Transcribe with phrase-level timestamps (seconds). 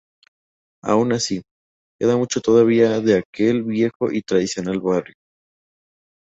[0.83, 1.43] Aun así,
[1.99, 5.13] queda mucho todavía de aquel viejo y tradicional barrio.